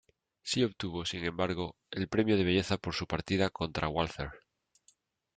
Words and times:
Sí 0.41 0.63
obtuvo, 0.63 1.05
sin 1.05 1.23
embargo, 1.25 1.75
el 1.91 2.07
premio 2.07 2.35
de 2.35 2.43
belleza 2.43 2.79
por 2.79 2.95
su 2.95 3.05
partida 3.05 3.51
contra 3.51 3.87
Walther. 3.87 4.29